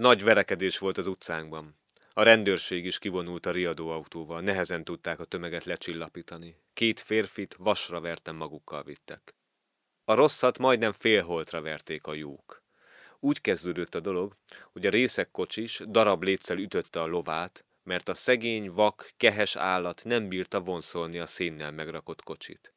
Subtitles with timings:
[0.00, 1.78] Nagy verekedés volt az utcánkban.
[2.12, 6.56] A rendőrség is kivonult a riadóautóval, nehezen tudták a tömeget lecsillapítani.
[6.72, 9.34] Két férfit vasra vertem magukkal vittek.
[10.04, 12.62] A rosszat majdnem félholtra verték a jók.
[13.18, 14.36] Úgy kezdődött a dolog,
[14.72, 20.02] hogy a részek kocsis darab létszel ütötte a lovát, mert a szegény, vak, kehes állat
[20.04, 22.74] nem bírta vonszolni a szénnel megrakott kocsit.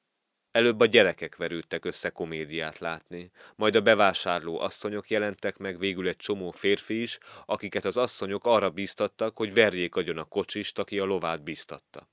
[0.54, 6.16] Előbb a gyerekek verődtek össze komédiát látni, majd a bevásárló asszonyok jelentek meg, végül egy
[6.16, 11.06] csomó férfi is, akiket az asszonyok arra bíztattak, hogy verjék agyon a kocsist, aki a
[11.06, 12.10] lovát bíztatta.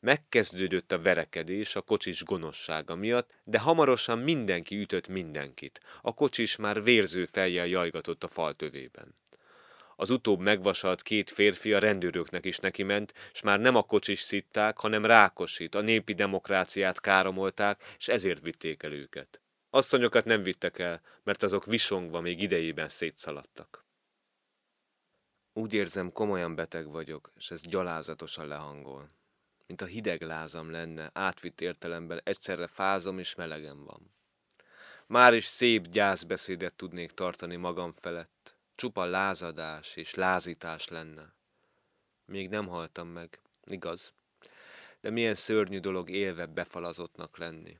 [0.00, 5.80] Megkezdődött a verekedés a kocsis gonoszsága miatt, de hamarosan mindenki ütött mindenkit.
[6.02, 9.14] A kocsis már vérző fejjel jajgatott a fal tövében.
[10.00, 14.20] Az utóbb megvasalt két férfi a rendőröknek is neki ment, s már nem a kocsis
[14.20, 19.40] szitták, hanem Rákosit, a népi demokráciát káromolták, és ezért vitték el őket.
[19.70, 23.84] Asszonyokat nem vittek el, mert azok visongva még idejében szétszaladtak.
[25.52, 29.10] Úgy érzem, komolyan beteg vagyok, és ez gyalázatosan lehangol.
[29.66, 34.14] Mint a hideg lázam lenne, átvitt értelemben egyszerre fázom és melegem van.
[35.06, 41.34] Már is szép gyászbeszédet tudnék tartani magam felett, csupa lázadás és lázítás lenne.
[42.24, 44.14] Még nem haltam meg, igaz,
[45.00, 47.78] de milyen szörnyű dolog élve befalazottnak lenni.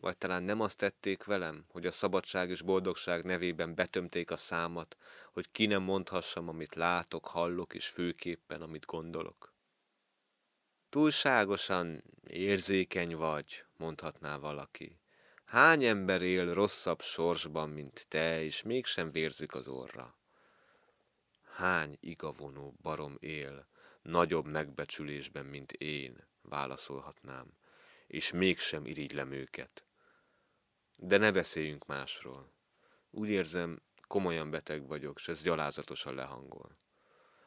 [0.00, 4.96] Vagy talán nem azt tették velem, hogy a szabadság és boldogság nevében betömték a számat,
[5.32, 9.54] hogy ki nem mondhassam, amit látok, hallok, és főképpen, amit gondolok.
[10.88, 15.00] Túlságosan érzékeny vagy, mondhatná valaki.
[15.44, 20.17] Hány ember él rosszabb sorsban, mint te, és mégsem vérzik az orra?
[21.58, 23.66] Hány igavonó barom él,
[24.02, 27.46] nagyobb megbecsülésben, mint én, válaszolhatnám,
[28.06, 29.84] és mégsem irigylem őket.
[30.96, 32.52] De ne beszéljünk másról.
[33.10, 36.76] Úgy érzem, komolyan beteg vagyok, s ez gyalázatosan lehangol.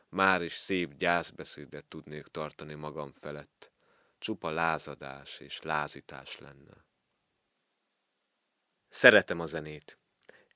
[0.09, 3.71] Már is szép gyászbeszédet tudnék tartani magam felett,
[4.17, 6.85] csupa lázadás és lázítás lenne.
[8.89, 9.99] Szeretem a zenét.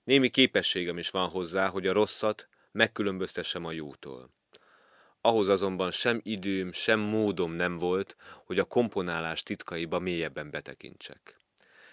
[0.03, 4.29] Némi képességem is van hozzá, hogy a rosszat megkülönböztessem a jótól.
[5.21, 8.15] Ahhoz azonban sem időm, sem módom nem volt,
[8.45, 11.39] hogy a komponálás titkaiba mélyebben betekintsek.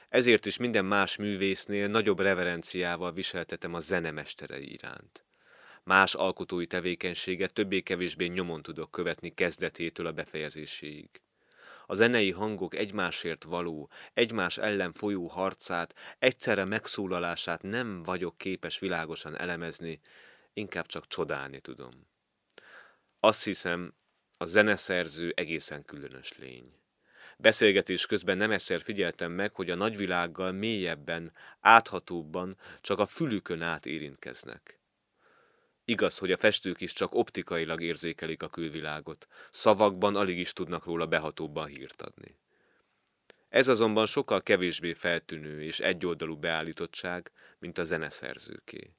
[0.08, 5.24] Ezért is minden más művésznél nagyobb reverenciával viseltetem a zenemesterei iránt.
[5.84, 11.08] Más alkotói tevékenységet többé-kevésbé nyomon tudok követni kezdetétől a befejezéséig.
[11.86, 19.38] A zenei hangok egymásért való, egymás ellen folyó harcát, egyszerre megszólalását nem vagyok képes világosan
[19.38, 20.00] elemezni,
[20.52, 22.06] inkább csak csodálni tudom.
[23.20, 23.94] Azt hiszem,
[24.36, 26.72] a zeneszerző egészen különös lény.
[27.38, 33.86] Beszélgetés közben nem egyszer figyeltem meg, hogy a nagyvilággal mélyebben, áthatóbban csak a fülükön át
[33.86, 34.80] érintkeznek.
[35.84, 41.06] Igaz, hogy a festők is csak optikailag érzékelik a külvilágot, szavakban alig is tudnak róla
[41.06, 42.38] behatóbban hírt adni.
[43.48, 48.94] Ez azonban sokkal kevésbé feltűnő és egyoldalú beállítottság, mint a zeneszerzőké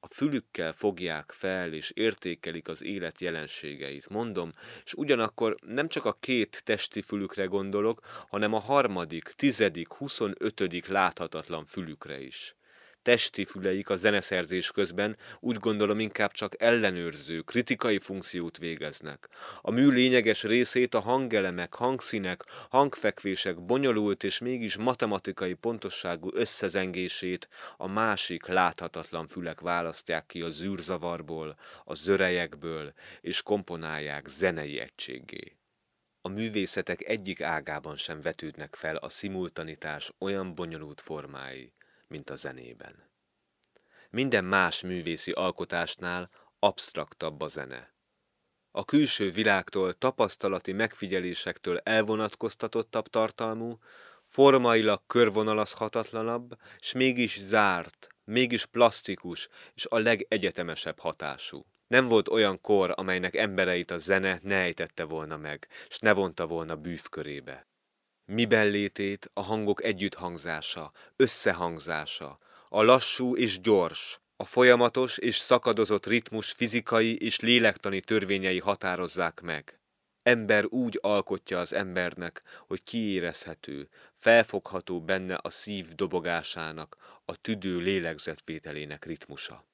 [0.00, 4.08] a fülükkel fogják fel és értékelik az élet jelenségeit.
[4.08, 4.52] Mondom,
[4.84, 11.64] és ugyanakkor nem csak a két testi fülükre gondolok, hanem a harmadik, tizedik, huszonötödik láthatatlan
[11.64, 12.57] fülükre is
[13.02, 19.28] testi füleik a zeneszerzés közben úgy gondolom inkább csak ellenőrző, kritikai funkciót végeznek.
[19.60, 27.86] A mű lényeges részét a hangelemek, hangszínek, hangfekvések bonyolult és mégis matematikai pontosságú összezengését a
[27.86, 35.56] másik láthatatlan fülek választják ki a zűrzavarból, a zörejekből, és komponálják zenei egységé.
[36.20, 41.72] A művészetek egyik ágában sem vetődnek fel a szimultanitás olyan bonyolult formái,
[42.08, 43.10] mint a zenében.
[44.10, 47.96] Minden más művészi alkotásnál absztraktabb a zene.
[48.70, 53.78] A külső világtól, tapasztalati megfigyelésektől elvonatkoztatottabb tartalmú,
[54.22, 61.66] formailag körvonalazhatatlanabb, s mégis zárt, mégis plastikus és a legegyetemesebb hatású.
[61.86, 66.46] Nem volt olyan kor, amelynek embereit a zene ne ejtette volna meg, s ne vonta
[66.46, 67.66] volna bűvkörébe.
[68.30, 72.38] Miben létét a hangok együtthangzása, összehangzása,
[72.68, 79.80] a lassú és gyors, a folyamatos és szakadozott ritmus fizikai és lélektani törvényei határozzák meg.
[80.22, 89.04] Ember úgy alkotja az embernek, hogy kiérezhető, felfogható benne a szív dobogásának, a tüdő lélegzetvételének
[89.04, 89.64] ritmusa.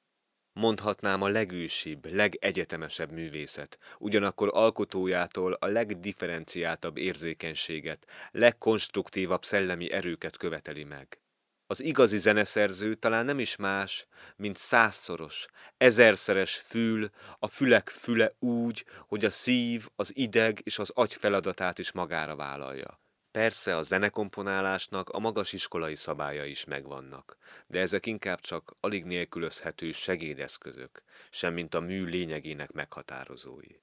[0.54, 11.18] Mondhatnám a legősibb, legegyetemesebb művészet, ugyanakkor alkotójától a legdifferenciáltabb érzékenységet, legkonstruktívabb szellemi erőket követeli meg.
[11.66, 14.06] Az igazi zeneszerző talán nem is más,
[14.36, 15.46] mint százszoros,
[15.76, 21.78] ezerszeres fül, a fülek füle úgy, hogy a szív, az ideg és az agy feladatát
[21.78, 23.03] is magára vállalja.
[23.34, 27.36] Persze a zenekomponálásnak a magas iskolai szabálya is megvannak,
[27.66, 33.80] de ezek inkább csak alig nélkülözhető segédeszközök, semmint a mű lényegének meghatározói.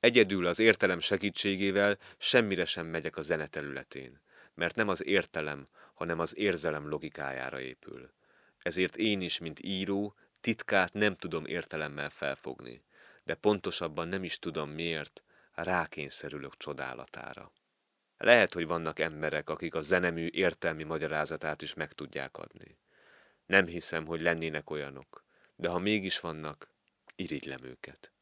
[0.00, 4.20] Egyedül az értelem segítségével semmire sem megyek a zene területén,
[4.54, 8.12] mert nem az értelem, hanem az érzelem logikájára épül.
[8.58, 12.84] Ezért én is, mint író, titkát nem tudom értelemmel felfogni,
[13.24, 15.22] de pontosabban nem is tudom miért,
[15.54, 17.52] rákényszerülök csodálatára.
[18.24, 22.78] Lehet, hogy vannak emberek, akik a zenemű értelmi magyarázatát is meg tudják adni.
[23.46, 25.24] Nem hiszem, hogy lennének olyanok,
[25.56, 26.70] de ha mégis vannak,
[27.16, 28.12] irigylem őket.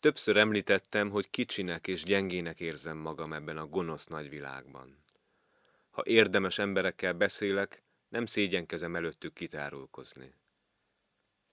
[0.00, 5.04] Többször említettem, hogy kicsinek és gyengének érzem magam ebben a gonosz nagyvilágban.
[5.90, 10.34] Ha érdemes emberekkel beszélek, nem szégyenkezem előttük kitárulkozni.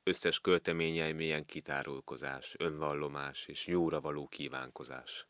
[0.03, 5.27] Összes költeményeim ilyen kitárulkozás, önvallomás és jóra való kívánkozás.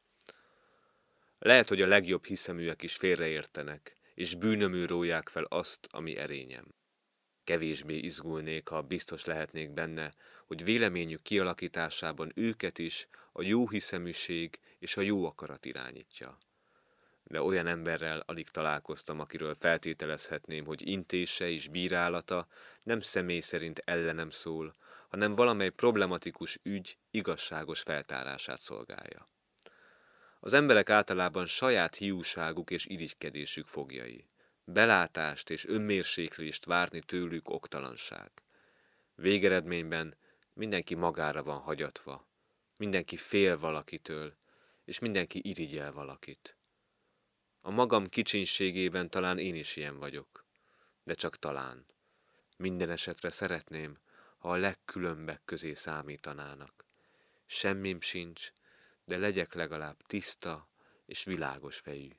[1.46, 6.66] Lehet, hogy a legjobb hiszeműek is félreértenek, és bűnömű róják fel azt, ami erényem.
[7.44, 10.14] Kevésbé izgulnék, ha biztos lehetnék benne,
[10.46, 16.38] hogy véleményük kialakításában őket is a jó hiszeműség és a jó akarat irányítja.
[17.24, 22.48] De olyan emberrel alig találkoztam, akiről feltételezhetném, hogy intése és bírálata
[22.84, 24.76] nem személy szerint ellenem szól,
[25.10, 29.34] hanem valamely problematikus ügy igazságos feltárását szolgálja.
[30.40, 34.28] Az emberek általában saját hiúságuk és irigykedésük fogjai.
[34.64, 38.32] Belátást és önmérséklést várni tőlük oktalanság.
[39.16, 40.18] Végeredményben
[40.54, 42.28] mindenki magára van hagyatva,
[42.78, 44.36] mindenki fél valakitől,
[44.86, 46.58] és mindenki irigyel valakit.
[47.62, 50.46] A magam kicsinségében talán én is ilyen vagyok,
[51.04, 51.86] de csak talán.
[52.58, 53.98] Minden esetre szeretném,
[54.38, 56.86] ha a legkülönbek közé számítanának.
[57.46, 58.52] Semmim sincs,
[59.06, 60.68] de legyek legalább tiszta
[61.06, 62.10] és világos fejű.